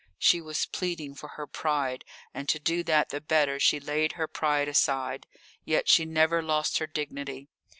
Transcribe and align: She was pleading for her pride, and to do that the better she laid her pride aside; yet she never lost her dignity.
She 0.17 0.41
was 0.41 0.65
pleading 0.65 1.13
for 1.13 1.27
her 1.37 1.45
pride, 1.45 2.05
and 2.33 2.49
to 2.49 2.57
do 2.57 2.81
that 2.85 3.09
the 3.09 3.21
better 3.21 3.59
she 3.59 3.79
laid 3.79 4.13
her 4.13 4.27
pride 4.27 4.67
aside; 4.67 5.27
yet 5.63 5.87
she 5.87 6.05
never 6.05 6.41
lost 6.41 6.79
her 6.79 6.87
dignity. 6.87 7.49